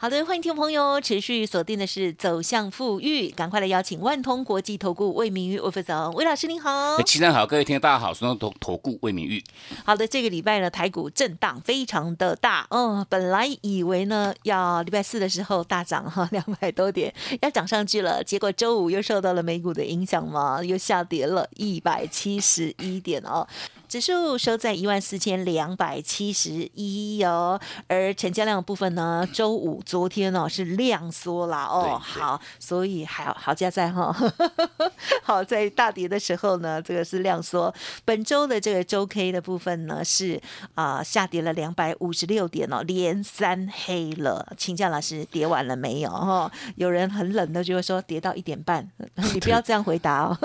[0.00, 9.42] 好的，欢迎听众朋友持续锁定的是走向富裕，赶快来邀请万通国际投顾魏明玉魏副总魏老师您好，齐上好，各位听众大家好，我是投投顾魏明玉。
[9.84, 23.44] 好的，这个礼拜呢台股震荡非常的大，哦，本来以为呢要礼拜四的时候大涨哈 两百多点要涨上去了，结果周五又受到了美股的影响嘛，又下跌了一百七十一点哦。
[23.88, 34.14] 指数收在一万四千两百七十一哦，而成交量部分呢，周五昨天哦是量缩了哦，好，所以好好加在哈，
[35.24, 37.74] 好在大跌的时候呢，这个是量缩。
[38.04, 40.38] 本周的这个周 K 的部分呢是
[40.74, 44.52] 啊下跌了两百五十六点哦，连三黑了。
[44.58, 46.10] 请教老师，跌完了没有？
[46.10, 48.86] 哈，有人很冷的就会说跌到一点半，
[49.32, 50.38] 你不要这样回答哦。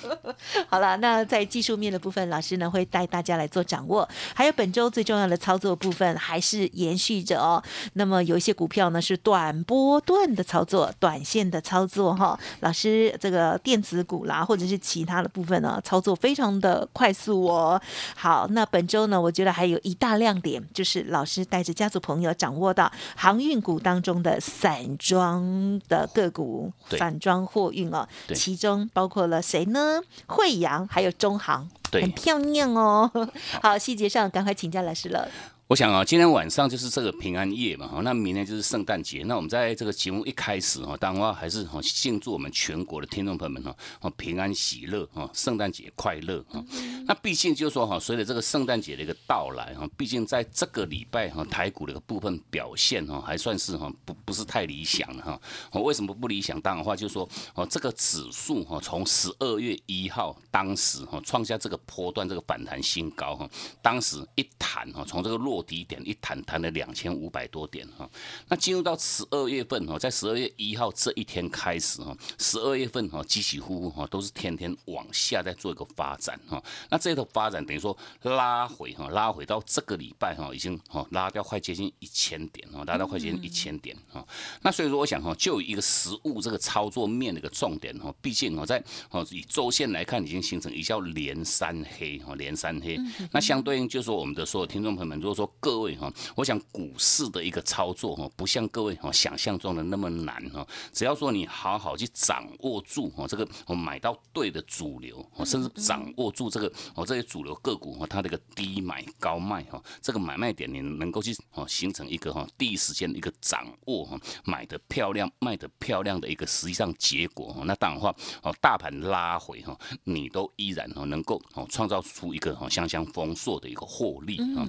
[0.68, 2.70] 好了，那在技术面的部分，老师呢？
[2.74, 7.62] 会带大家来做掌握，还有本周最重要的操作部分还是延续着哦。
[7.92, 12.36] 那么有一些股票呢是短波段的操作，短线的操作哈。
[12.60, 17.80] 老师，这个电子股啦，或者是其他的部分呢，操作非常的快速哦。
[18.16, 30.00] 好，那本周呢，我觉得还有一大亮点，就是老师带着家族朋友掌握到航运股当中的散装的个股，散装货运哦，其中包括了谁呢？
[30.26, 31.68] 惠阳，还有中航。
[32.02, 33.10] 很漂亮哦，
[33.62, 35.28] 好，细节上赶快请教老师了。
[35.66, 39.22] 我想啊，今天晚上就是这个平安夜嘛，哈，那明天就是圣诞节。
[39.26, 46.62] 那我们在这个节目一开始哈，当然话还是哈，庆祝我们全国的听众朋友们哈，哦平安喜乐哈，圣诞节快乐哈。
[47.06, 55.40] 那毕竟就是说哈，随着这个圣诞节的一个到来哈，毕竟在这个礼拜哈，台股的一个部分表现哈，还算是哈不不是太理想哈。
[55.72, 56.60] 哦，为什么不理想？
[56.60, 63.48] 当然话就是说哦，这个指数哈，从十二月一号当时哈创下这个波段这个反弹新高哈，
[63.80, 68.10] 当时一弹哈，从这个落落底点一弹弹了两千五百多点哈，
[68.48, 76.60] 那进入到十二月份哈，在十二月一号这一天开始哈，十二月份哈起起伏伏哈都是天天往下在做一个发展哈，
[76.90, 84.26] 那这个发展等于说拉回哈，拉回到这个礼拜哈已经哈拉掉快接近一千点哈，拉到快接近一千点哈，
[84.62, 92.98] 那所以说我想哈，就一个实物这个操作面的一个重点哈，毕竟哈在哦以周线来看已经形成一叫连三黑哈，连三黑，
[93.30, 100.66] 那相对应就是说我们的所有听众朋友们如果说各位哈，我想股市的一个操作哈，不像各位哈想象中的那么难哈。
[100.92, 117.62] 只要说你好好去掌握住哈，这个我买到对的主流，甚至掌握住这个哦这些主流个股哈，它这个低买高卖哈，这个买卖点你能够去哦形成一个哈第一时间的一个掌握哈，买的漂亮卖的漂亮的一个实际上结果哈。
[117.64, 124.66] 那当然话哦，大盘拉回哈，你都依然哦能够哦创造出一个哦相相丰硕的一个获利啊。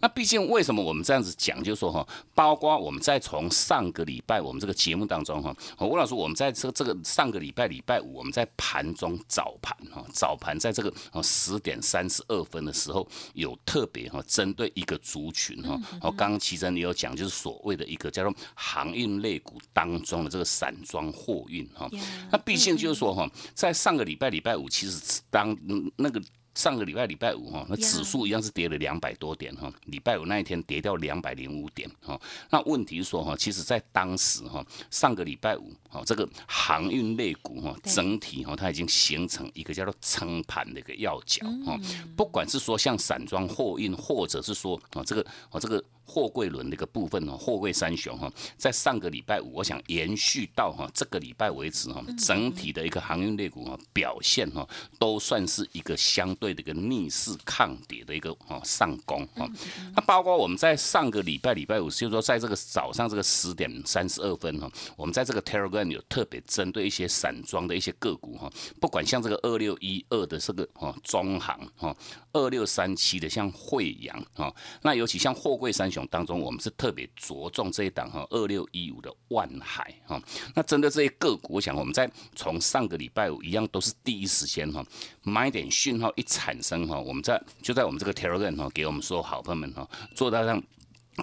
[0.00, 21.90] 那毕竟为什么我们这样子讲，就是说哈，包括我们在从上个礼拜我们这个节目当中哈，吴老师，我们在这这个上个礼拜礼拜五，我们在盘中早盘哈，早盘在这个哦十点三十二分的时候，有特别哈针对一个族群哈，哦刚刚奇珍你有讲，就是所谓的一个叫做航运类股当中的这个散装货运哈，
[22.32, 25.54] 那毕竟就是说哈，在上个礼拜礼拜五，其实当
[25.96, 26.22] 那个。
[26.56, 29.70] 上个礼拜礼拜五哈，那指数一样是跌了两百多点哈。
[29.84, 32.18] 礼拜五那一天跌掉两百零五点哈。
[32.50, 41.78] 那问题是说哈，其实在当时哈，上个礼拜五哈，这个航运类股哈，整体哈，它已经形成一个叫做撑盘的一个要角哈。
[42.16, 45.84] 不管是说像散装货运，或者是说啊这个啊这个。
[46.06, 54.66] 货柜轮的一个部分哦，货柜三雄哈，在上个礼拜五，我想延续到哈这个礼拜为止哈，整体的一个航运类股哈表现哈，
[55.00, 59.50] 都算是一个相对的一个逆势抗跌的一个哈上攻哈。
[59.96, 68.48] 那包括我们在上个礼拜礼拜五，就是说在这个早上这个十点三十二分哈，我们在这个 Telegram 有特别针对一些散装的一些个股哈，
[68.80, 71.96] 不管像这个二六一二的这个哈中航哈，
[72.32, 75.90] 二六三七的像惠阳哈，那尤其像货柜三。
[76.06, 80.20] 当中，我们是特别着重这一档哈，二六一五的万海哈。
[80.54, 84.84] 那针对这些个股，我想我们在从上个礼拜五一样，都是第一时间哈，
[85.22, 90.62] 买点讯号一产生哈，我们在就在我们这个 Telegram 哈，给我们所有好朋友们哈，做到让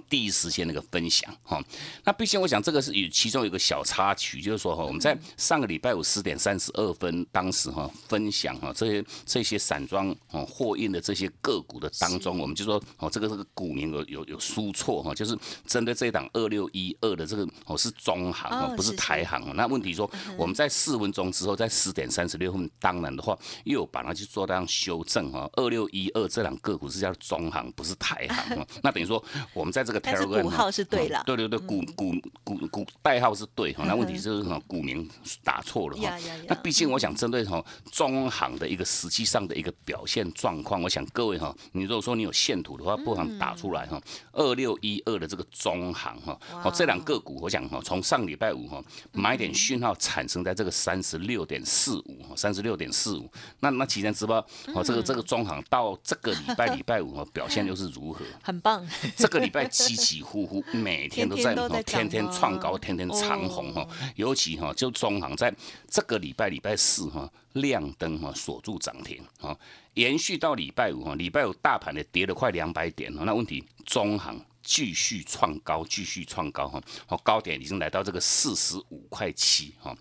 [0.09, 1.61] 第一时间那个分享哈，
[2.03, 15.37] 那毕竟我想这个是与其中有一个小插曲，就是说哈，我们在上个礼拜五十点三十二分，当时哈分享哈这些这些散装哦货运的这些个股的当中，我们就说哦这个这个股民有有有输错哈，就是
[15.67, 19.53] 针对这一档二六一二的这个哦是中行哦，不是台行哦。
[19.55, 28.67] 那问题说我们在四分钟之后，在十点三十六分，当然的话又有把它去做这样修正哈，二六一二这两个股是叫中行，不是台行哦。
[28.81, 29.23] 那等于说
[29.53, 32.13] 我们在这个 Telegram 股号是对了，对对对，股股
[32.43, 35.09] 股股代号是对哈，那问题就是什股民
[35.43, 36.17] 打错了哈。
[36.47, 44.01] 那毕竟我想针对哈中行的一个实际上的一个表现状况，我想各位哈，你如果说你有线图的话，不妨打出来哈。
[44.31, 53.29] 二六一二的这个中行哈，哦这两个股，我想哈，从上礼拜五哈买点讯号产生在这个三十六点四五哈，三十六点四五。
[53.59, 58.25] 那那期间知道哦，这个这个中行到这个礼拜礼拜五哈表现又是如何？
[58.41, 58.87] 很棒。
[59.15, 63.85] 这个礼拜起起伏伏， 每天都在天天创高，天天长红哈。
[64.15, 65.53] 尤其哈，就中行在
[65.89, 69.57] 这个礼拜礼拜四哈亮灯哈锁住涨停哈，
[69.95, 73.23] 延续到礼拜五哈，礼拜五大盘的跌了快两百点哈。
[73.25, 79.93] 那问题中行继续创高，继续创高哈，哦高点已经来到这个四十五块七哈。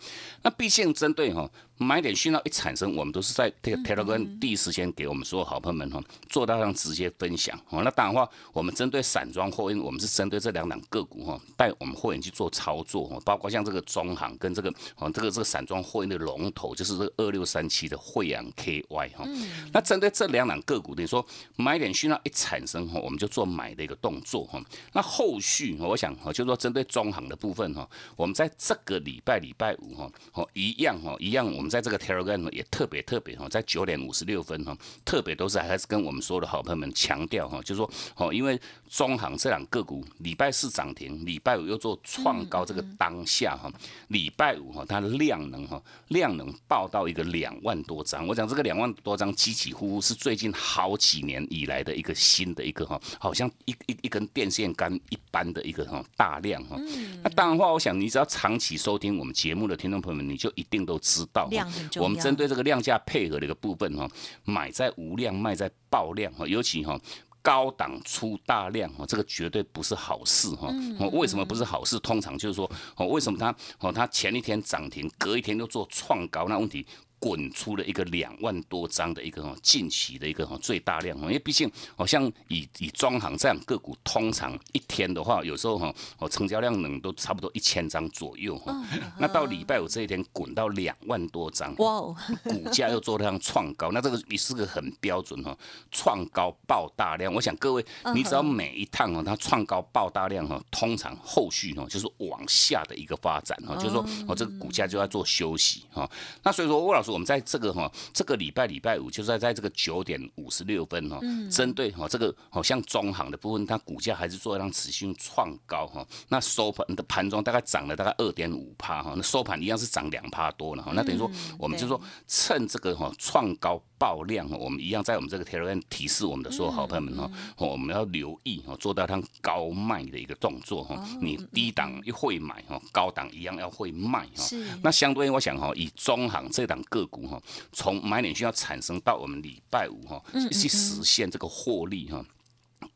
[0.42, 1.50] 那毕竟针对哈。
[1.78, 7.82] 买点讯号一产生，我们都是在这个 Telegram 第一时间给我们所有好朋友们哈，做到上直接分享哦。
[7.82, 19.26] 那当然话，我们针对散装货运，我们是针对这两档个股哈，带我们会员去做操作哈，包括像这个中行跟这个哦，这个这个散装货运的龙头，就是这个二六三七的惠阳 KY 哈。
[19.72, 21.24] 那针对这两档个股，等于说
[21.56, 24.62] 买点讯号一产生哈，我们就做买的一个动作哈。
[24.92, 31.72] 那后续我想哈，就是说针对中行的部分哈，我们在这个礼拜礼拜五哈，哦一样哈，一样我们。
[31.72, 34.76] 在这个 Telegram 也特别特别哈，在九点五十六分哈，
[35.06, 38.60] 特别都是还是跟我们所有的好朋友们强调哈，就是说哦，因为
[38.90, 43.72] 中行这两个股礼拜四涨停，礼拜五又做创高，这个当下哈，
[44.08, 48.26] 礼拜五哈，它的量能哈，量能爆到一个两万多张。
[48.26, 56.76] 我讲这个两万多张，起起伏伏是最近好几年以来的一个新的一个哈，好像一一一根电线杆一般的一个哈大量哈。
[57.22, 61.48] 那当然话，我想你只要长期收听我们节目的听众朋友们，你就一定都知道。
[61.96, 64.08] 我们针对这个量价配合的一个部分哈，
[64.44, 66.98] 买在无量，卖在爆量哈，尤其哈
[67.40, 70.72] 高档出大量哈，这个绝对不是好事哈。
[71.12, 71.98] 为什么不是好事？
[71.98, 76.46] 通常就是说，哦，为什么它哦它前一天涨停，隔一天就做创高？
[76.48, 76.86] 那问题？
[77.22, 88.74] 滚出了一个两万多张的一个近期的一个最大量因为毕竟好像以以中行这样个股，通常一天的话，有时候哈哦成交量能都差不多一千张左右哈。
[89.20, 95.56] 那到礼拜五这一天滚到两万多张，哇哦， 股价又做这样创高，那这个也是个很标准哈，
[95.92, 97.32] 创高爆大量。
[97.32, 97.86] 我想各位，
[98.16, 106.10] 你只要每一趟哦它创高爆大量哈，通常后续哦就是往下的一个发展哈，就是说哦这个股价就要做休息哈。
[106.42, 107.11] 那所以说魏老师。
[107.12, 111.20] 我们在这个哈，这个礼拜礼拜五就在在这个九点五十六分哈，
[111.50, 116.06] 针对哈这个好像中行的部分，它股价还是做让持续创高哈。
[116.28, 120.92] 那收盘的盘中大概涨了大概二点五趴哈，那收盘一样是涨两趴多了哈。
[120.94, 123.82] 那等于说，我们就说趁这个哈创高。
[124.02, 131.00] 爆量我们一样在我们这个 Telegram 提示我们的所有好朋友们哈，我们要留意哈，做到它高卖的一个动作哈。
[131.20, 134.44] 你低档一会买哈，高档一样要会卖哈。
[134.82, 137.40] 那相对我想哈，以中行这档个股哈，
[137.72, 142.24] 从买点需要产生到我们礼拜五哈，去实现这个获利哈。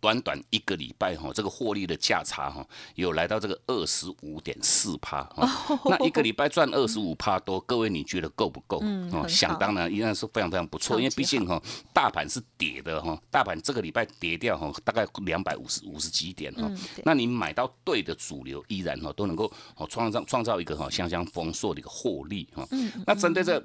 [0.01, 2.67] 短短一个礼拜哈，这个获利的价差哈，
[2.97, 5.27] 有来到这个二十五点四趴。
[5.87, 8.79] 那一个礼拜赚二十五趴多，各位你觉得够不够？
[9.13, 11.61] 哦，想当然依然是非常非常不错，因为毕竟哈，
[11.95, 16.71] 大盘是跌的哈，大盘这个礼拜跌掉哈，大概两百五十五十几点哈。
[17.05, 22.67] 那你买到对的主流，依然哈都能够哦创造创造一个哈相相丰硕的一个获利哈。
[23.07, 23.65] 那针对这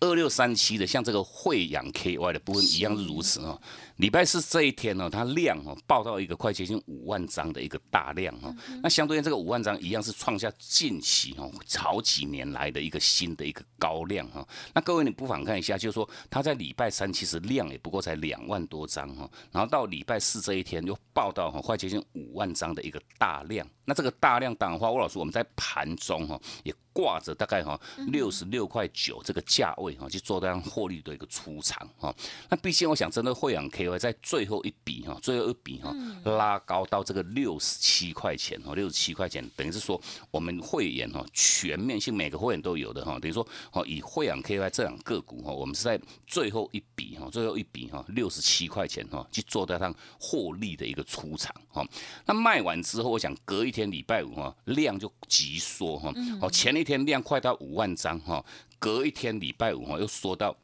[0.00, 3.58] 二六三七的，像这个惠阳 KY 的部分一样是如此啊。
[3.96, 14.46] 礼拜四这一天呢，它量哦报到一个快接近五万张的一个大量哈，那相对于这个五万张一样是创下近期哦好几年来的一个新的一个高量哈。
[14.72, 23.68] 那各位你不妨看一下，就是说它在礼拜三其实量也不过才两万多张哈，然后到礼拜四这一天又报到快接近五万张的一个大量。
[23.84, 32.14] 那这个大量当然话，吴老师我们在盘中哈也挂着大概哈六十六块九这个价位哈去做这样获利的一个出场哈。
[32.50, 33.70] 那毕竟我想针对汇阳。
[33.70, 40.00] KY 在最后一笔哈，最后一笔哈拉高到这个六十七块钱哈，六十七块钱，等于是说
[40.32, 51.86] 我们会员哈全面性每个会员都有的哈，等于说哦以惠阳 KY 这两个股哈，我们是在最后一笔哈，最后一笔哈六十七块钱哈去做到上获利的一个出场哈。
[52.26, 58.44] 那卖完之后，我想隔一天礼拜五哈量就急缩哈，哦前一天量快到五万张哈，
[58.78, 60.56] 隔一天礼拜五哈又缩到。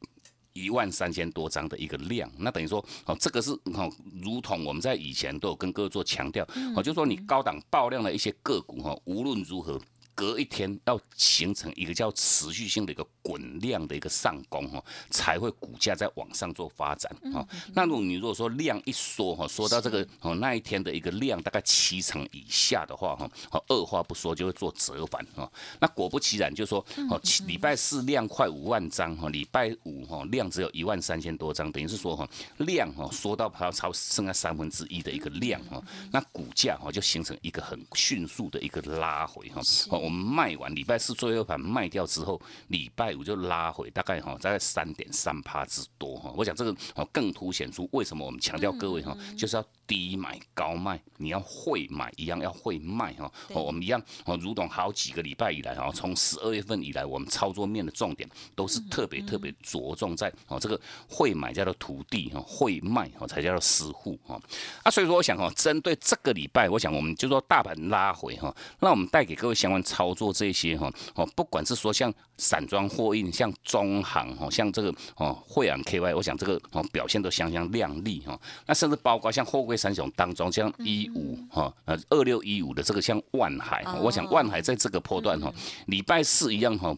[0.59, 3.93] 一万三千多张的一个量，那等于说，哦，这个是哦，
[4.23, 9.79] 如同我们在以前都有跟各位做强调，哦，就说你高档爆量的一些个股哈，无论如何。
[10.17, 17.47] 隔一天要形成一个叫持续性的一个滚量的一个上攻哈，才会股价在往上做发展哈。
[17.75, 25.51] 那如果你如果说量一缩哈，缩到这个哦那一天的一个量大概七成以下的话哈，哦二话不说就会做折返哈。
[25.81, 35.79] 那果不其然，就说哦礼拜四量快五万张哈，礼拜五哈量只有一万三千多张，等于是说哈量哈缩到它超剩下三分之一的一个量哈，
[36.11, 39.61] 那股价哈就形成一个很迅速的一个拉回哈。
[40.07, 46.33] 我们卖完礼拜四最后盘卖掉之后，礼拜五就拉回大概哈，大概三点三趴之多哈。
[46.37, 53.25] 我想这个哦更凸显出为什么我们强调各位哈，就是要低买高卖，你要会买一样要会卖哈。
[53.49, 64.41] 哦，我们一样哦，如同好几个礼拜以来哈，从十二月份以来，我们操作面的重点都是特别特别着重在哦这个会买叫做徒弟哈，会卖哦才叫做师傅哈。
[64.85, 69.83] 啊，所以说我想哈，针对这个礼拜，我想我们就说大盘拉回哈，那我们带给各位相关。
[69.97, 78.39] 操作这些哈哦，不管是说像散装货运，像中行哦，像这个哦惠阳 KY，我想这个哦表现都相当亮丽哈。
[78.67, 85.51] 那甚至包括像货柜三雄当中，像一五哈呃二六一五的这个像万海，我想万海在这个波段哈，
[85.87, 86.95] 礼拜四一样哈。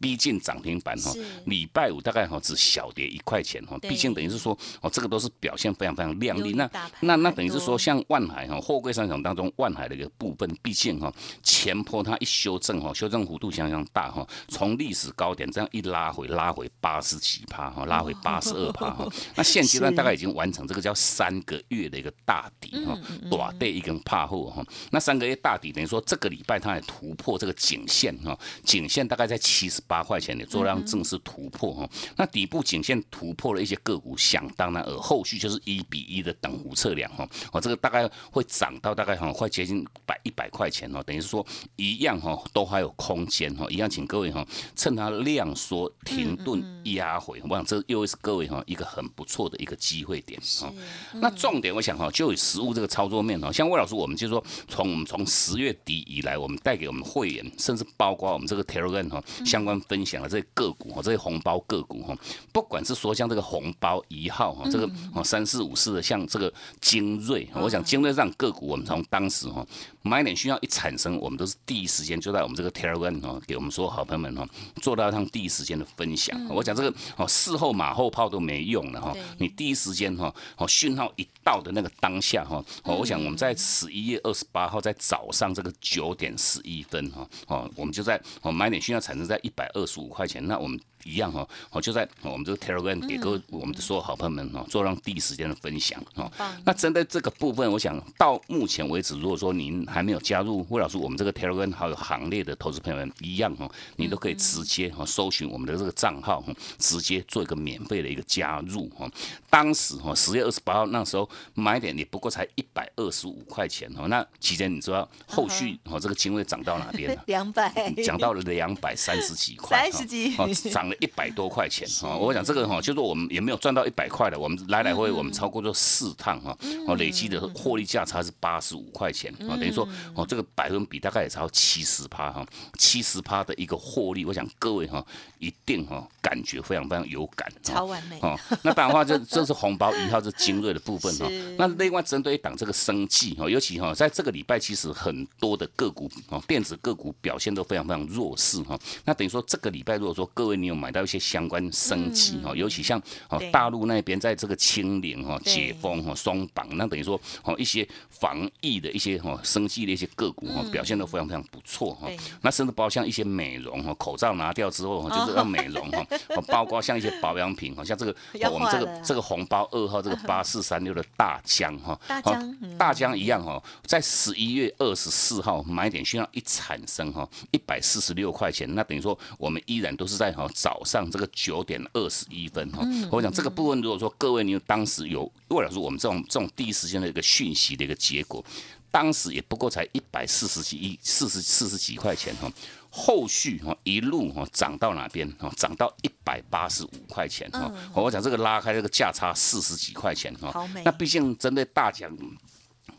[0.00, 1.12] 逼近涨停板哈，
[1.46, 6.52] 礼拜五大概哈只小跌一块钱哈，毕竟等于是说哦，这个都是表现非常非常亮丽。
[6.52, 11.12] 那那那等于是说，像万海哈，货柜商场当中万海的一个部分，毕竟哈
[11.42, 19.08] 前坡它一修正哈，修正幅度相当大哈，从历史高点这样一拉回，拉回八十几趴哈，拉回八十二趴哈。
[19.34, 22.96] 那现阶段大概已经完成这个叫三个月的一个大底哈，
[23.28, 24.64] 短对一根怕后哈。
[24.92, 29.82] 那三个月大底等于说这个礼拜它也突破这个颈线哈，颈线大概在七十。
[29.88, 41.44] 八块钱的做量正式突破哈，那底部颈线突破了一些个股，想当然而后续就是一比一的等幅测量哈，哦这个大概会涨到大概哈快接近百一百块钱哦，等于是说
[41.76, 50.70] 一样哈都还有空间哈，一样请各位哈趁它量缩停顿压回，我想这又是各位哈一个很不错的一个机会点哈。
[51.14, 59.77] 那重点我想哈就以实物这个操作面哈，像魏老师我们就说从我们从十月底以来，我们带给我们会员，甚至包括我们这个 Telegram 哈相关。
[59.82, 62.16] 分享了这些个股哈，这些红包个股哈，
[62.52, 69.64] 不管是说像这个红包一号哈，这个哦三四五四的，像这个精锐，我想精锐这样个股，我们从当时哈
[70.02, 74.48] 买点讯号一产生，我们都是第一时间就在我们这个 Telegram 哈，给我们所有好朋友们哈，
[74.82, 76.36] 做到上第一时间的分享。
[76.48, 89.67] 我讲这个哦事后马后炮都没用了哈，你第一时间哈哦讯号一到的那个当下哈，哦我想我们在十一月二十八号在早上这个九点十一分哈哦，我们就在哦买点讯号产生在一百。
[89.74, 90.78] 二十五块钱，那我们。
[91.04, 96.30] 一样哈，哦就在我们这个 Telegram 给各位我们的所有好朋友们哈，做让第一时间的分享哈。
[96.64, 109.08] 那针对这个部分，我想到目前为止，如果说您还没有加入魏老师我们这个 Telegram 好友行列的投资朋友们，一样哈，你都可以直接哈搜寻我们的这个账号哈，直接做一个免费的一个加入哈。
[109.48, 114.08] 当时哈十月二十八号那时候买点也不过才一百二十五块钱哦。
[114.08, 117.16] 那期间你知道后续哈这个金位涨到哪边？
[117.26, 117.72] 两百，
[118.04, 120.34] 涨到了两百三十几块，三十几，
[120.70, 120.87] 涨。
[121.00, 132.46] 一百多块钱哈，我讲这个哈，就是我们也没有赚到一百块的，我们来来回我们超过这四趟哈，哦，累积的获利价差是八十五块钱啊，等于说哦，这个百分比大概也超七十趴哈，
[132.78, 135.04] 七十趴的一个获利，我想各位哈
[135.38, 138.38] 一定哈感觉非常非常有感，超完美哦。
[138.62, 141.26] 那当然话，这这是红包一号是精锐的部分哈。
[141.56, 148.78] 那另外针对一档这个生计哈，尤其哈在这个礼拜，其实很多的个股哦，电子个股表现都非常非常弱势哈。
[149.04, 162.08] 那等于说这个礼拜，如果说各位你有买到一些相关生计哈，尤其像哦大陆那边在这个清零哈、解封哈、松绑，那等于说哦一些防疫的一些哈生计的一些个股哈，表现都非常非常不错哈。
[162.42, 168.14] 那甚至包括像一些美容哈，口罩拿掉之后哈，就是要美容哈，哦 包括像一些保养品，哈像这个
[168.50, 172.78] 我们这个这个红包二号这个 八四三六的大疆哈，大哦疆嗯。
[172.78, 182.80] 大疆一样哈，在十一月二十四号买点讯号一产生哈，一百四十六块钱，那等于说我们依然都是在哈早上这个九点二十一分哈。
[182.82, 188.44] 嗯我讲这个部分，如果说各位你当时有为了说我们这种这种第一时间的一个讯息的一个结果，
[188.90, 192.52] 当时也不过才一百四十几一四十四十几块钱哈。
[192.90, 195.50] 后续哈一路哈涨到哪边哈？
[195.56, 197.72] 涨到一百八十五块钱哈。
[197.94, 200.68] 我讲这个拉开这个价差四十几块钱哈。
[200.84, 202.14] 那毕竟针对大奖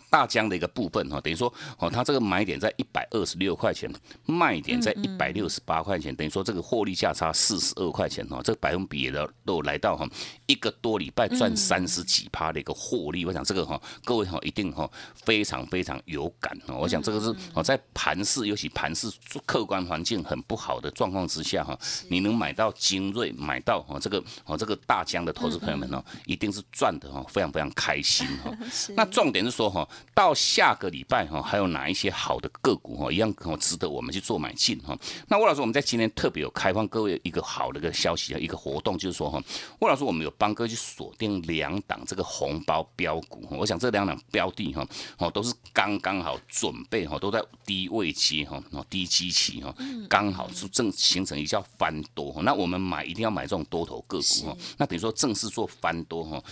[0.10, 3.92] 大疆的一个部分哈，等于说哦，它这个买点在一百二十六块钱，
[4.25, 10.08] 卖点在一百六十八块钱，等于说这个获利价差四十二块钱哈，这个百分比也都都来到哈
[10.48, 14.89] 一个多礼拜赚三十几趴的一个获利，我想这个哈各位哈一定哈
[15.24, 19.12] 非常非常有感哈，我想这个是哦在盘市尤其盘市
[19.46, 21.78] 客观环境很不好的状况之下哈，
[22.10, 28.51] 你能买到精锐，买到哦这个哦这个大疆的投资朋友们哦，一定是赚的哈非常非常开心哈。
[28.96, 34.98] 那重点是说哈，到下个礼拜哈，还有哪一些好的个股哈，一样哦值得我们去做买进哈。
[35.27, 39.41] 那魏老师，我们在今天特别有开放各位一个好的一个消息啊，一个活动，就是说哈，
[39.79, 44.86] 魏老师，我们有帮各位去锁定两档这个红包标股，我想这两档标的哈，
[45.18, 49.74] 哦都是刚刚好准备哈，都在低位期哈，哦低基期哈，
[50.10, 52.41] 刚好是正形成一叫翻多哈。
[52.44, 56.44] 那我们买一定要买这种多头个股哈，那等于说正式做翻多哈。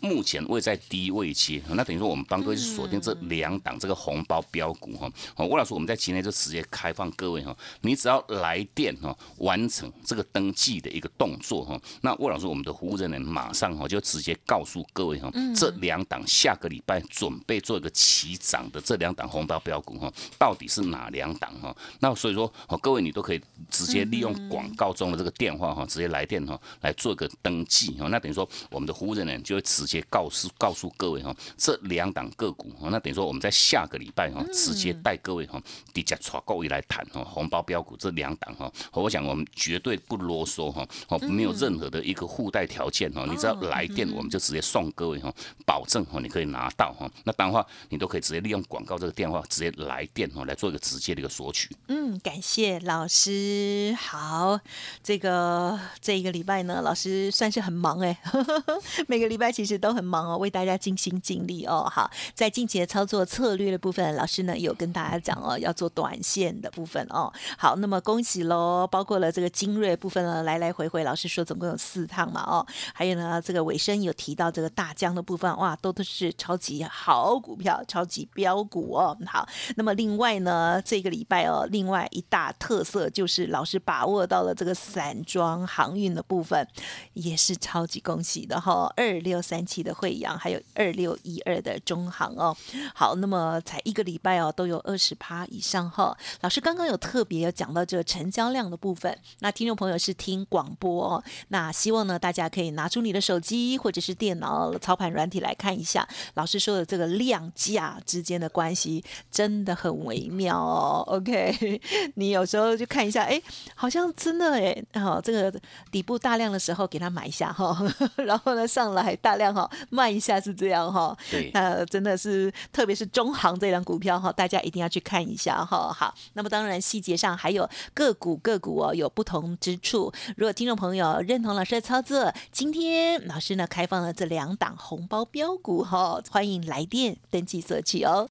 [0.00, 5.10] 目前位在低位期，那等于说我们帮各位锁定这两档这个红包标股哈。
[5.36, 21.76] 哦，魏老师，我们在今天就直接开放各位哈，你只要来电哈，完成这个登记的一个动作哈，那魏老师我们的服务人员马上哈就直接告诉各位哈，这两档下个礼拜准备做一个起涨的这两档红包标股哈，到底是哪两档哈？
[21.98, 28.06] 那所以说哦，各位你都可以直接利用广告中的这个电话哈，直接来电哈来做一个登记哈。
[28.08, 35.60] 那等于说我们的服务人员就会直接告诉告诉各位哈，这两档个股哈，那等于说我们在下个礼拜哈，直接带各位哈，
[35.92, 45.32] 底价炒各位来谈哈，红包标股这两档哈，我想我们绝对不啰嗦哈，哦，没有任何的一个附带条件哈，你只要来电，我们就直接送各位哈，
[45.64, 51.74] 保证哈你可以拿到哈，那当然话你都可以直接利用广告这个电话直接来电哈，来做一个直接的一个索取。
[51.88, 53.96] 嗯，感谢老师。
[53.98, 54.58] 好，
[55.02, 58.18] 这个这一个礼拜呢，老师算是很忙哎，
[59.06, 61.88] 每个礼拜其实都很忙哦，为大家尽心尽力哦。
[61.90, 67.32] 好，在近期的操作策略的部分，老师呢有跟大家讲哦，要做短线的部分哦。
[67.56, 79.16] 好，那么恭喜喽，包括了这个精锐部分呢，来来回回，老师说总共有四趟嘛哦，还有呢这个尾声有提到这个大疆的部分，哇，都都是超级好股票，超级标股哦。
[79.26, 86.66] 好，那么另外呢，这个礼拜哦，另外一大特色就是老师把握到了这个散装航运的部分，
[87.14, 92.56] 也是超级恭喜的哈、二六三期的惠阳，还有二六一二的中行哦。
[92.94, 111.04] 好，那么才一个礼拜哦，都有二十趴以上哈、老师刚刚有特别有讲到这个成交量的部分，那听众朋友是听广播哦，那希望呢大家可以拿出你的手机或者是电脑操盘软体来看一下，老师说的这个量价之间的关系真的很微妙哦。
[111.08, 111.80] OK，
[112.16, 113.40] 你有时候就看一下，哎，
[113.74, 117.76] 好像真的哎，好、这个底部大量的时候给他买一下哈、
[118.16, 125.92] 然后呢上来大量哈、卖一下是这样哈、对那真的是，特别是中航这张股票哈，大家一定要去看一下哈。
[125.92, 130.12] 好，那么当然细节上还有个股个股哦有不同之处。
[130.36, 138.28] 如果听众朋友认同老师的操作，今天老师呢开放了这两档红包标股哈，欢迎来电登记索取哦。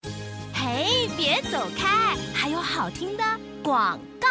[0.53, 3.23] 嘿，别走开，还有好听的
[3.63, 4.27] 广告。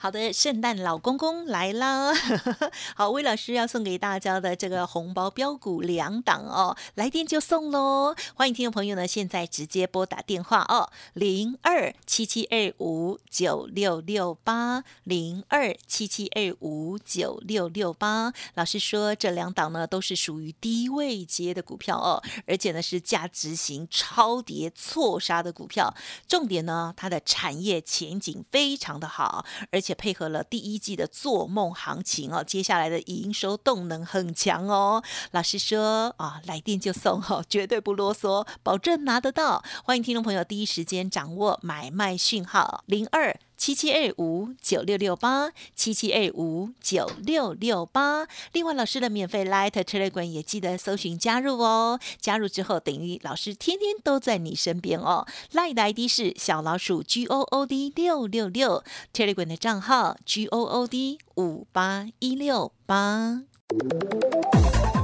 [0.00, 2.14] 好的，圣诞老公公来啦！
[2.94, 8.14] 好，魏老师要送给大家的这个红包标股两档哦，来电就送喽！
[8.36, 18.32] 欢迎听众朋友呢，现在直接拨打电话哦，零二七七二五九六六八零二七七二五九六六八。
[18.54, 25.92] 老师说这两档呢都是属于低位接的股票哦，而且呢是价值型超跌错杀的股票，
[26.28, 35.02] 重点呢它的产业前景非常的好，而且且配合了第一季的做梦行情哦，接下来的营收动能很强哦。
[35.30, 39.64] 老师说啊，来电就送哦，绝对不啰嗦，保证拿得到。
[39.82, 43.34] 欢迎听众朋友第一时间掌握买卖讯号零二。
[43.58, 48.26] 七七二五九六六八七七二五九六六八。
[48.52, 51.98] 另外，老师的免费 Light Telegram 也记得搜寻加入哦。
[52.20, 55.26] 加入之后，等于老师天天都在你身边哦。
[55.52, 63.42] Light 的 ID 是小老鼠 G O O D 六六六，Telegram 的账号 G O O D 五八一六八。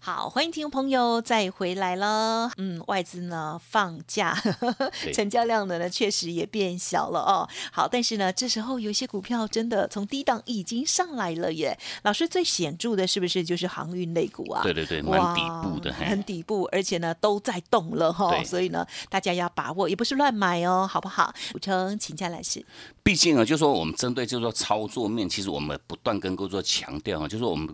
[0.00, 2.50] 好，欢迎听众朋友再回来了。
[2.56, 4.32] 嗯，外资呢放假，
[5.12, 7.46] 成交量的呢确实也变小了哦。
[7.72, 11.76] 好，但是呢，这时候有些股票真的从低档已经上来了耶。
[12.04, 14.62] 老师最显著的是不是就是航运类股啊？
[14.62, 18.42] 对对对，蛮底部的，很底部，而且呢都在动了哈。
[18.44, 21.34] 所以呢，大家要把握，也不是乱买哦，好不好？
[21.52, 22.64] 补充，请教来是。
[23.02, 27.68] 毕竟啊，就是说我们针对就是说操作面，其实我们不断跟各位做强调啊，就是说我们。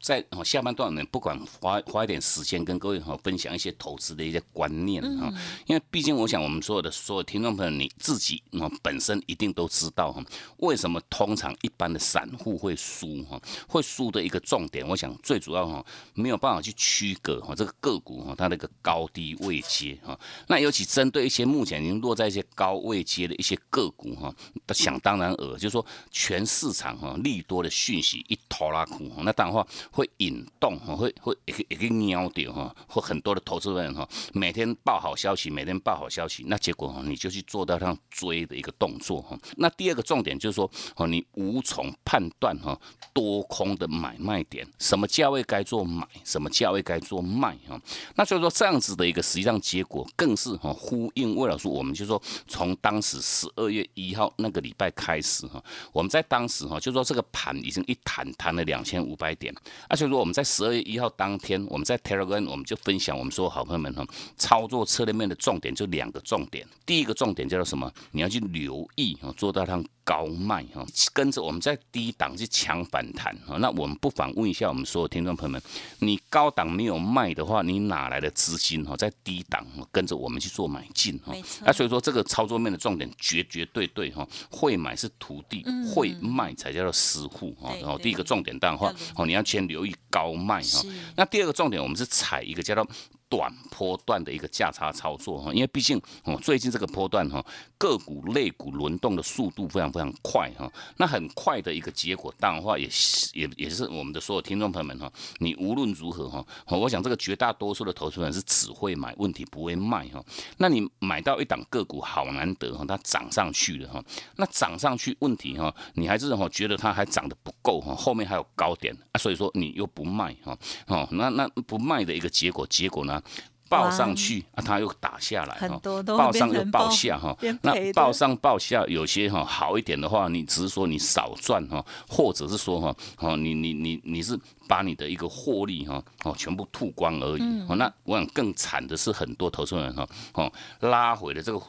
[0.00, 5.30] 在下半段呢，不管花花一点时间跟各位哈分享一些投资的一些观念哈，
[5.66, 10.24] 因为毕竟我想我们所有的所有听众朋友你自己啊本身一定都知道哈，
[10.56, 15.84] 为什么通常一般的散户会输哈，会输的一个重点，我想最主要哈
[16.14, 24.34] 没有办法去区隔哈这个个股哈它那个高低位阶哈，那尤其针对一些目前已经落在一些高位阶的一些个股哈，
[24.68, 29.66] 想当然尔就是说全市场哈利多的讯息一拖拉空，那当然话。
[29.92, 39.38] 会引动哈，会会一个一个瞄掉哈，或很多的投资人哈，每天报好消息，每天报好消息，那结果哈，你就去做到像追的一个动作哈。
[39.56, 42.78] 那第二个重点就是说，哦，你无从判断哈
[43.12, 47.80] 多空的买卖点，什么价位该做买，什么价位该做卖哈。
[48.14, 59.52] 那所以说这样子的一个实际上结果，更是哈呼应魏老师，我们就说从当时十二月一号那个礼拜开始哈，我们在当时哈就说这个盘已经一弹弹了两千五百点。
[59.88, 64.04] 而且说我们在十二月一号当天，我们在 Telegram 我们就分享我们说好朋友们哈，
[64.36, 66.66] 操作策略面的重点就两个重点。
[66.84, 67.90] 第一个重点叫做什么？
[68.12, 73.56] 你要去留意哈，做到它高卖哈，跟着我们在低档去抢反弹哈。
[73.58, 75.62] 那我们不妨问一下我们所有听众朋友们，
[76.00, 81.32] 你高档没有卖的话，你哪来的资金哈，在低档跟着我们去做买进哈？
[81.64, 87.72] 那所以说这个操作面的重点绝绝对对哈，会买是徒弟，会卖才叫做师傅哈。
[87.80, 89.60] 然后第一个重点的话哦，你要先。
[89.70, 90.82] 留意高卖哈，
[91.14, 92.84] 那第二个重点，我们是踩一个叫做。
[93.30, 97.42] 短波段的一个价差操作哈，因为毕竟哦，最近这个波段哈，
[97.78, 102.88] 个股类股轮动的速度非常非常快哈，那很快的一个结果，当然话也
[103.32, 110.20] 也也是我们的所有听众朋友们哈，你无论如何哈，我想这个绝大多数的投资人是只会买，问题不会卖哈，
[110.58, 114.04] 那你买到一档个股好难得哈，它涨上去了哈，
[114.36, 123.19] 那涨上去问题哈，你还是哈觉得它还涨得不够哈，后面还有高点啊，所以说你又不卖哈，哦，那那不卖的一个结果，结果呢？
[123.68, 134.38] 报上去啊，它又打下来哈，报上又报下哈，那报上报下有些哈好一点的话，你只是说你少赚哈，或者是说哈，哦你你你你是。
[134.70, 141.60] 把你的一个获利哈哦全部吐光而已哦，那我想更惨的是很多投资人哈哦拉回的这个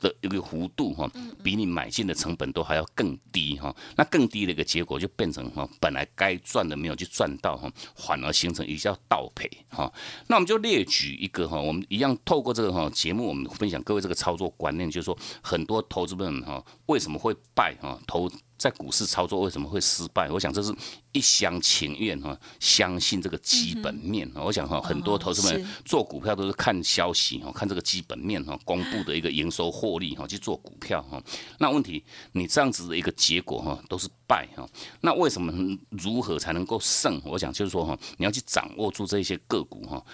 [0.00, 1.08] 的一个幅度哈，
[1.40, 9.92] 比你买进的成本都还要更低哈，那更低的一个结果就变成哈本来该赚的没有去赚到哈，反而形成一个叫倒赔哈。
[10.26, 18.28] 那我们就列举一个哈，我们一样透过这个哈节目，我们分享各位这个操作观念，就是说很多投资人哈为什么会败哈投。
[18.58, 20.28] 在股市操作为什么会失败？
[20.28, 20.74] 我想这是
[21.12, 24.28] 一厢情愿哈，相信这个基本面。
[24.34, 31.22] 我想哈，很多投资们做股票都是看消息哈，看这个基本面哈，公布的一个营收获利哈去做股票哈。
[31.58, 34.68] 那问题你这样子的一个结果哈，都是败哈。
[35.00, 35.52] 那为什么
[35.90, 37.22] 如何才能够胜？
[37.24, 40.04] 我想就是说哈，你要去掌握住这些个股哈。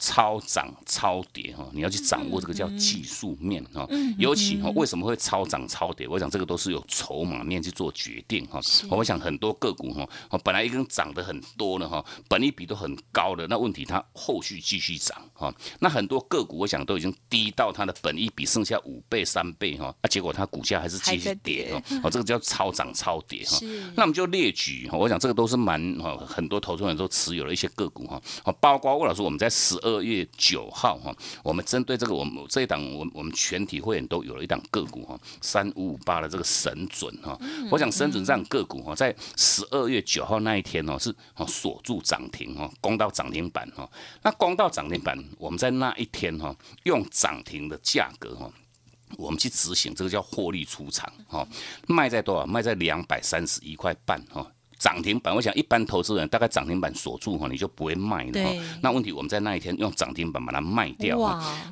[0.00, 3.86] 超涨超跌哈，你要去掌握这个叫技术面哈，
[4.18, 6.08] 尤其哈为什么会超涨超跌？
[6.08, 8.58] 我想这个都是有筹码面去做决定哈。
[8.88, 10.08] 我想很多个股哈，
[10.42, 15.54] 本来一根涨得很多了哈，本利比都很高的，那问题它后续继续涨哈。
[15.80, 22.00] 那很多个股我想都已经低到它的本利比剩下五倍三倍哈，那结果它股价还是继续跌哈。
[22.04, 23.58] 哦，这个叫超涨超跌哈。
[23.94, 28.18] 那我们就列举哈，我想这个都是蛮哈，很多投资人都持有了一些个股哈，
[28.60, 29.89] 包括魏老师我们在十二。
[29.96, 37.38] 二月九号哈，我们针对这个我们这一档，我我们全体会员都有了一档个股哈，三五五八的这个神准哈。
[37.70, 43.90] 我想神准这样个股哈，在十二月九号那一天哦，是哦锁住涨停哦，攻到涨停板哈。
[44.22, 48.50] 那攻到涨停板，我们在那一天哈，用涨停的价格哈。
[49.16, 51.46] 我们去执行这个叫获利出场，哈，
[51.88, 52.46] 卖在多少？
[52.46, 54.46] 卖在两百三十一块半，哈。
[54.80, 58.50] 涨停板，我想一般投资人大概涨停板锁住哈，你就不会卖了哈。
[58.80, 61.18] 那问题我们在那一天用涨停板把它卖掉，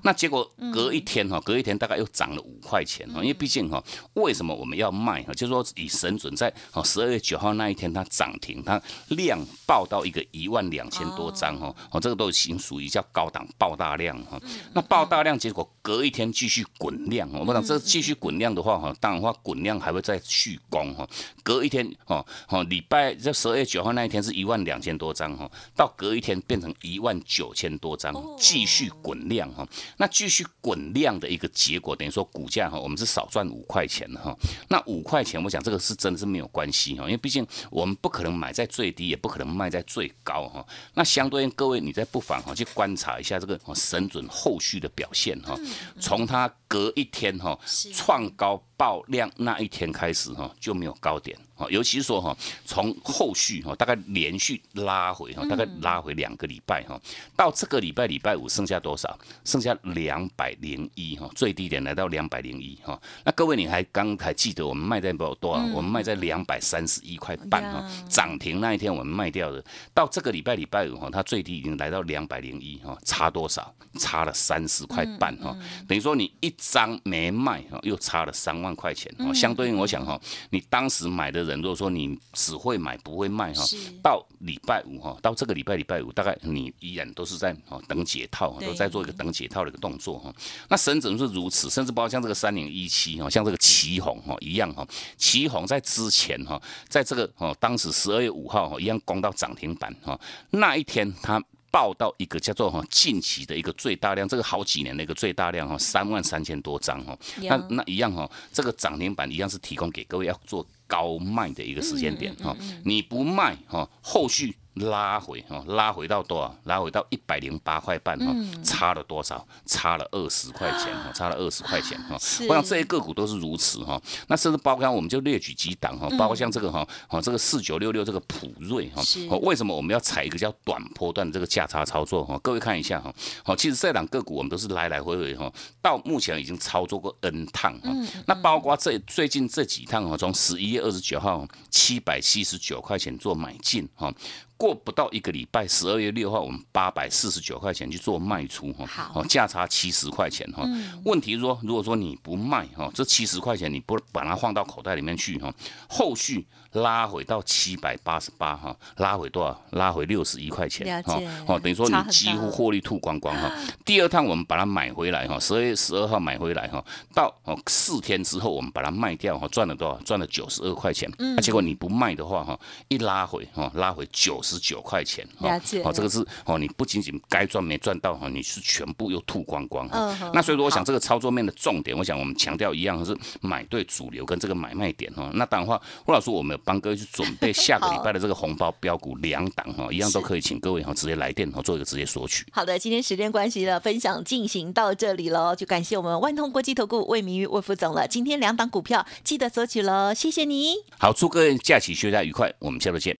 [0.04, 3.22] 那结果隔一天哈，隔一天大概又涨了五块钱哈。
[3.22, 5.32] 因为毕竟哈，为什么我们要卖哈？
[5.32, 14.38] 就是说以神准在哦十二月九号那一天它涨停，它量爆到一个一万两千多张哈，哦这个都已经属于叫高档爆大量哈。
[14.74, 21.08] 那爆大量结果隔一天继续滚量，我讲这继续滚量的话哈，当然话滚量还会再续攻哈。
[21.42, 22.97] 隔一天哦哦礼拜。
[22.98, 29.66] 在这十二月九号那一天是一万两千多张哈，到隔一天变成一万九千多张，继续滚量哈。
[29.98, 34.36] 那继续滚量的一个结果，等于说股价哈，我们是少赚五块钱哈。
[34.68, 40.66] 那五块钱，我想这个是真的是没有关系哈，因为毕竟我们不可能买在最低，也不可能卖在最高哈。
[40.94, 45.56] 那相对应各位，你在不妨哈去观察一下这个神准后续的表现哈，
[46.00, 47.58] 从它隔一天哈
[47.94, 51.36] 创高爆量那一天开始哈就没有高点。
[51.58, 56.96] 啊，尤其是说哈，从后续哈，大概连续拉回哈，大概拉回两个礼拜哈，
[57.34, 59.18] 到这个礼拜礼拜五剩下多少？
[59.44, 62.96] 剩下两百零一哈，最低点来到两百零一哈。
[63.24, 65.64] 那各位你还刚还记得我们卖在多多少？
[65.74, 69.60] 我们卖在两百三十一块半哈，涨停那一天我们卖掉的，
[69.92, 73.74] 到这个礼拜礼拜五哈，它最低已经来到两百零一哈，差多少？
[73.98, 75.56] 差了三十块半哈，
[75.88, 79.34] 等于说你一张没卖哈，又差了三万块钱哦。
[79.34, 81.48] 相对应我想哈，你当时买的。
[81.48, 83.64] 人如果说你只会买不会卖哈，
[84.02, 90.34] 到礼拜五哈，到这个礼拜礼拜五，大概你依然都是在哦等解套，都在做一个等解套的一个动作哈。
[90.68, 101.42] 那神准是如此，甚至包括像这个三零一七哈，像这个旗红哈一样哈，旗红在之前哈，在这个哦当时十二月五号哈一样攻到涨停板哈，那一天它。
[101.78, 114.56] 报到一个叫做哈近期的一个最大量，这个好几年的一个最大量哈，三万三千多张哈，那那一样哈，这个涨停板一样是提供给各位要做高卖的一个时间点哈，你不卖哈，后续。
[114.78, 116.56] 拉回哈，拉回到多少？
[116.64, 119.46] 拉回到一百零八块半哈，差了多少？
[119.66, 122.16] 差了二十块钱哈，差了二十块钱哈。
[122.48, 124.00] 我想这些个股都是如此哈。
[124.28, 129.02] 那甚至包括我们就列举几档哈，包括像这个哈，哦这个四九六六这个普瑞哈，
[129.42, 132.38] 为什么我们要采一个叫短波段的这个价差操作哈？
[132.42, 133.12] 各位看一下哈，
[133.44, 137.90] 好，其实这档个股我们都是来来回回哈，到目前已经操作过 N 趟哈。
[138.26, 144.12] 那包括这最近这几趟哈，从十一月二十九号七百七十九块钱做买进哈。
[144.58, 150.64] 过不到一个礼拜，十二月六号，我们八百四十九块钱去做卖出哈，好，价差七十块钱哈。
[151.04, 155.54] 问题是说，如果说你不卖哈，这七十块钱你不把它放到口袋里面去哈，
[155.88, 156.44] 后续。
[156.72, 159.62] 拉回到七百八十八哈，拉回多少？
[159.70, 163.50] 拉回六十一块钱哈，哦，等于说你几乎获利吐光光哈。
[163.84, 169.98] 第二趟我们把它买回来哈，十二月十二号买回来哈，到哦四天之后我们把它卖掉哈，赚了多少？
[170.04, 171.10] 赚了九十二块钱。
[171.18, 175.26] 嗯，结果你不卖的话哈，一拉回哈，拉回九十九块钱。
[175.40, 175.82] 了解。
[175.82, 180.30] 哦，这个是哦，你不仅仅该赚没赚到哈，你是全部又吐光光哈。
[180.34, 185.30] 那所以说，我想这个操作面的重点，我想我们强调一样是买对主流跟这个买卖点哈。
[185.32, 186.57] 那当然话，胡老师我们。
[186.64, 192.44] 帮各位去准备下个礼拜的这个红包标股两档哈，一样都可以，请各位哈直接来电哈做一个直接索取。
[192.52, 198.06] 好的，今天时间关系了，分享进行到这里喽，就感谢我们万通国际投顾魏明玉魏副总了。
[198.06, 200.74] 今天两档股票记得索取喽，谢谢你。
[200.98, 203.16] 好，祝各位假期休假愉快，我们下周见。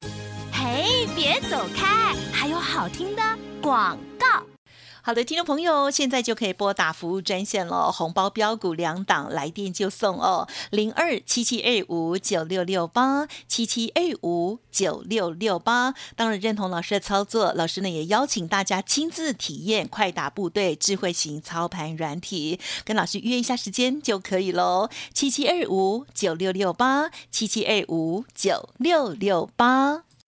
[0.52, 3.22] 嘿，别走开，还有好听的
[3.62, 4.57] 广告。
[5.08, 15.94] 好的，听众朋友，现在就可以拨打服务专线了，红包标股两档，来电就送哦，零二七七二五九六六八七七二五九六六八。
[16.14, 30.07] 当然认同老师的操作，老师呢也邀请大家亲自体验快打部队智慧型操盘软体，跟老师约一下时间就可以喽，七七二五九六六八七七二五九六六八。